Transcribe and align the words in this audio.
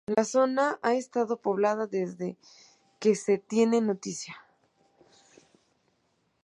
La 0.07 0.23
zona 0.23 0.79
ha 0.81 0.95
estado 0.95 1.37
poblada 1.41 1.85
desde 1.85 2.35
que 2.97 3.13
se 3.13 3.37
tiene 3.37 3.81
noticia. 3.81 4.35